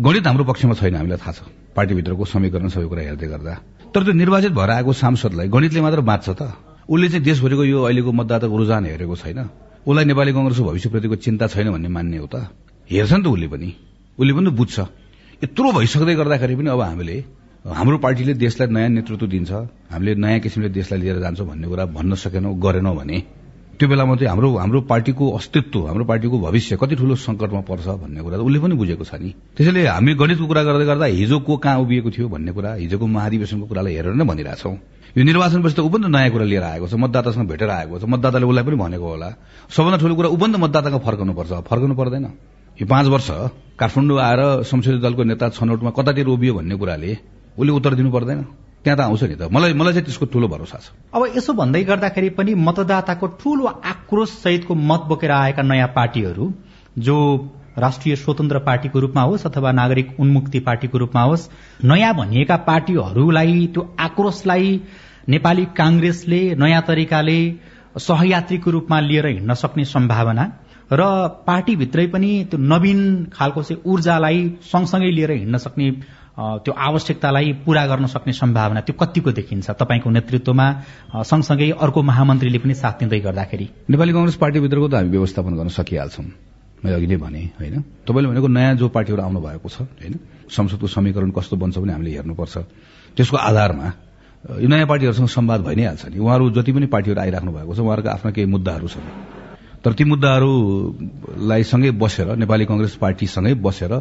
[0.04, 1.40] गणित हाम्रो पक्षमा छैन हामीलाई थाहा छ।
[1.72, 3.54] पार्टीभित्रको समीकरण सबै कुरा हेर्दै गर्दा।
[3.96, 8.12] तर त्यो निर्वाचित भएर आएको सांसदलाई गणितले मात्र बाँच्छ त। उसले चाहिँ देशभरिको यो अहिलेको
[8.12, 9.40] मतदाताको रुझान हेरेको छैन।
[9.84, 12.48] उसलाई नेपाली कंग्रेसको भविष्यप्रतिको चिन्ता छैन भन्ने मान्ने हो त।
[12.88, 13.70] हेर्छ नि त उसले पनि।
[14.20, 14.78] उसले पनि बुझ्छ।
[15.44, 17.18] यत्रो भइसक्दै गर्दाखेरि पनि अब हामीले
[17.68, 19.52] हाम्रो पार्टीले देशलाई नयाँ नेतृत्व दिन्छ।
[19.92, 23.18] हामीले नयाँ किसिमले देशलाई लिएर जान्छौँ भन्ने कुरा भन्न सकेनौँ गरेनौँ भने।
[23.78, 28.22] त्यो बेलामा चाहिँ हाम्रो हाम्रो पार्टीको अस्तित्व हाम्रो पार्टीको भविष्य कति ठूलो संकटमा पर्छ भन्ने
[28.26, 31.78] कुरा उसले पनि बुझेको छ नि। त्यसैले हामी गणितको कुरा गर्दै गर्दा हिजो को कहाँ
[31.86, 34.74] उभिएको थियो भन्ने कुरा हिजोको महाधिवेशनको कुरालाई हेरेर नै भनिरहेछौँ
[35.18, 38.64] यो निर्वाचनपछि त पनि नयाँ कुरा लिएर आएको छ मतदातासँग भेटेर आएको छ। मतदाताले उसलाई
[38.66, 39.30] पनि भनेको होला।
[39.70, 42.26] सबभन्दा ठूलो कुरा त मतदाताको फर्काउनु पर्छ फर्काउनु पर्दैन।
[42.82, 43.30] यो पाँच वर्ष
[43.78, 47.12] काठमाडौँ आएर संसदीय दलको नेता छनौटमा कतातिर उभियो भन्ने कुराले
[47.58, 48.40] उसले उत्तर दिनु पर्दैन।
[48.88, 51.84] त्यहाँ त आउँछ नि त। मलाई मलाई चाहिँ त्यसको ठूलो भरोसा छ। अब यसो भन्दै
[51.84, 56.46] गर्दाखेरि पनि मतदाताको ठूलो आक्रोश सहितको मत बोकेर आएका नयाँ पार्टीहरू
[56.98, 57.18] जो
[57.78, 61.50] राष्ट्रिय स्वतन्त्र पार्टीको रूपमा होस् अथवा नागरिक उन्मुक्ति पार्टीको रूपमा होस्
[61.84, 64.70] नयाँ भनिएका पार्टीहरूलाई त्यो आक्रोशलाई
[65.30, 67.40] नेपाली कांग्रेसले नयाँ तरिकाले
[68.00, 70.46] सहयात्रीको रूपमा लिएर हिँड्न सक्ने सम्भावना
[70.92, 71.04] र
[71.48, 73.02] पार्टीभित्रै पनि त्यो नवीन
[73.34, 75.90] खालको चाहिँ ऊर्जालाई सँगसँगै लिएर हिँड्न सक्ने
[76.38, 80.68] त्यो आवश्यकतालाई पूरा गर्न सक्ने सम्भावना त्यो कतिको देखिन्छ तपाईँको नेतृत्वमा?
[81.26, 86.26] सँगसँगै अर्को महामन्त्रीले पनि साथ दिँदै गर्दाखेरि। नेपाली कंग्रेस पार्टीभित्रको त हामी व्यवस्थापन गर्न सकिहाल्छौँ।
[86.86, 87.76] मैले अघि नै भने होइन?
[88.06, 90.14] तपाईँले भनेको नयाँ जो पार्टीहरू आउनु भएको छ होइन?
[90.46, 92.56] संसदको समीकरण कस्तो बन्छ भने हामीले हेर्नुपर्छ।
[93.18, 93.88] त्यसको आधारमा
[94.62, 97.80] यो नयाँ पार्टीहरूसँग सम्वाद भइ नै। हाल्छ नि उहाँहरू जति पनि पार्टीहरू आइराख्नु भएको छ
[97.82, 99.10] उहाँहरूको आफ्ना केही मुद्दाहरू छन्।
[99.82, 103.94] तर ती मुद्दाहरूलाई सँगै बसेर नेपाली कंग्रेस पार्टीसँगै बसेर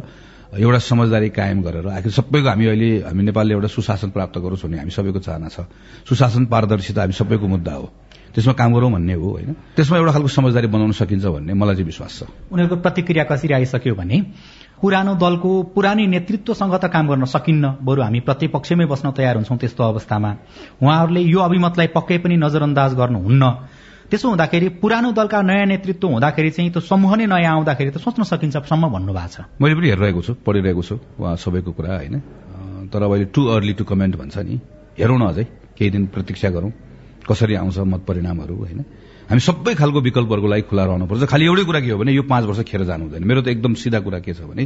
[0.47, 4.77] एउटा समझदारी कायम गरेर आखिर सबैको हामी अहिले हामी नेपालले एउटा सुशासन प्राप्त गरोस् भन्ने
[4.79, 5.67] हामी सबैको चाहना छ।
[6.07, 7.89] सुशासन पारदर्शिता हामी सबैको मुद्दा हो।
[8.31, 9.53] त्यसमा काम गरौँ भन्ने हो होइन?
[9.75, 13.95] त्यसमा एउटा खालको समझदारी बनाउन सकिन्छ भन्ने मलाई चाहिँ विश्वास छ। उनीहरूको प्रतिक्रिया कसरी आइसक्यो
[13.95, 14.17] भने
[14.79, 19.83] पुरानो दलको पुरानै नेतृत्वसँग त काम गर्न सकिन्न। बरु हामी प्रतिपक्षमै बस्न तयार हुन्छौं त्यस्तो
[19.83, 20.31] अवस्थामा।
[20.79, 23.43] उहाँहरूले यो अभिमतलाई पक्कै पनि नजरअन्दाज गर्नुहुन्न।
[24.09, 28.23] त्यसो हुँदाखेरि पुरानो दलका नयाँ नेतृत्व हुँदाखेरि चाहिँ त्यो समूह नै नयाँ आउँदाखेरि त सोच्न
[28.23, 32.15] सकिन्छ सम्म भन्नु भएको छ। मैले पनि हेरिरहेको छु पढिरहेको छु उहाँ सबैको कुरा होइन।
[32.87, 34.55] तर अहिले टु अर्ली टु कमेन्ट भन्छ नि।
[34.95, 35.43] हेरौँ न अझै
[35.75, 36.71] केही दिन प्रतीक्षा गरौँ
[37.27, 38.79] कसरी आउँछ मत परिणामहरू होइन।
[39.27, 42.43] हामी सबै खालको विकल्पहरूको लागि खुला रहनुपर्छ। खालि एउटै कुरा के हो भने यो पाँच
[42.47, 44.63] वर्ष खेर जानु हुँदैन। मेरो त एकदम सिधा कुरा के छ भने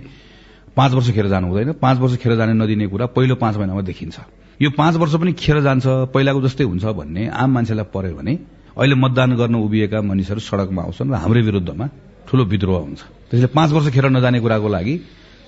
[0.77, 4.17] पाँच वर्ष खेर जानु हुँदैन। पाँच वर्ष खेर जाने नदिने कुरा पहिलो पाँच महिनामा देखिन्छ।
[4.61, 8.95] यो पाँच वर्ष पनि खेर जान्छ पहिलाको जस्तै हुन्छ भन्ने आम मान्छेलाई पर्यो भने अहिले
[8.95, 11.85] मतदान गर्न उभिएका मानिसहरू सड़कमा आउँछन् र हाम्रै विरुद्धमा
[12.27, 14.95] ठूलो विद्रोह हुन्छ। त्यसले पाँच वर्ष खेर नजाने कुराको लागि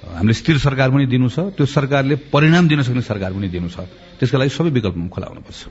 [0.03, 3.88] हामीले स्थिर सरकार पनि दिनु छ। त्यो सरकारले परिणाम दिन सक्ने सरकार पनि दिनु छ।
[4.19, 5.62] त्यसका लागि सबै विकल्पमा खुला हुनुपर्छ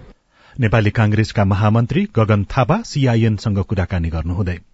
[0.56, 4.71] नेपाली कांग्रेसका महामन्त्री गगन थापा सीआईएनसँग कुराकानी गर्नुहुँदै।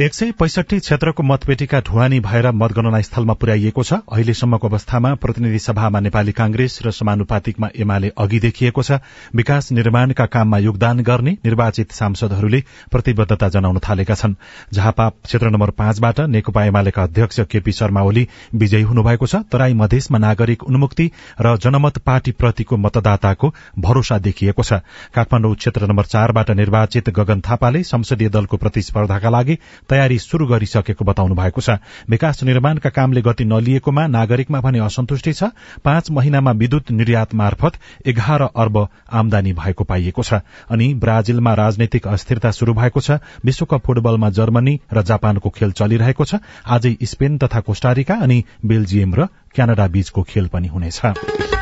[0.00, 6.00] एक सय पैसठी क्षेत्रको मतपेटिका ढुवानी भएर मतगणना स्थलमा पुर्याइएको छ। अहिलेसम्मको अवस्थामा प्रतिनिधि सभामा
[6.00, 8.98] नेपाली कांग्रेस र समानुपातिकमा एमाले अघि देखिएको छ।
[9.34, 12.60] विकास निर्माणका काममा योगदान गर्ने निर्वाचित सांसदहरूले
[12.92, 14.34] प्रतिबद्धता जनाउन थालेका छन्।
[14.74, 20.18] झापा क्षेत्र नम्बर पाँचबाट नेकपा एमालेका अध्यक्ष केपी शर्मा ओली विजयी हुनुभएको छ। तराई मधेसमा
[20.18, 24.84] नागरिक उन्मुक्ति र जनमत पार्टीप्रतिको मतदाताको भरोसा देखिएको छ।
[25.16, 31.34] काठमाडौँ क्षेत्र नम्बर चारबाट निर्वाचित गगन थापाले संसदीय दलको प्रतिस्पर्धाका लागि तयारी शुरू गरिसकेको बताउनु
[31.34, 31.78] भएको छ।
[32.10, 35.50] विकास निर्माणका कामले गति नलिएकोमा नागरिकमा भने असन्तुष्टि छ।
[35.84, 37.72] पाँच महिनामा विद्युत निर्यात मार्फत
[38.06, 43.10] एघार अर्ब आमदानी भएको पाइएको छ। अनि ब्राजिलमा राजनैतिक अस्थिरता शुरू भएको छ।
[43.44, 46.34] विश्वकप फुटबलमा जर्मनी र जापानको खेल चलिरहेको छ।
[46.66, 51.55] आजै स्पेन तथा कोष्टारिका अनि बेल्जियम र क्यानाडा बीचको खेल पनि हुनेछ।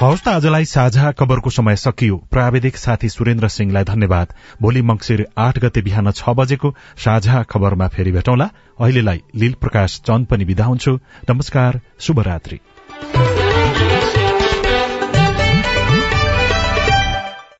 [0.00, 5.58] हवस् त आजलाई साझा खबरको समय सकियो। प्राविधिक साथी सुरेन्द्र सिंहलाई धन्यवाद। भोलि मंगिर आठ
[5.58, 10.98] गते बिहान छ बजेको साझा खबरमा फेरि भेटौँला। अहिलेलाई लील प्रकाश चन्द पनि विदा हुन्छु।
[11.30, 12.60] नमस्कार शुभरात्री।